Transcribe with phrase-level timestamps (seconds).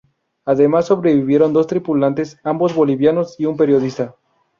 [0.45, 4.15] Además sobrevivieron dos tripulantes, ambos bolivianos, y un periodista.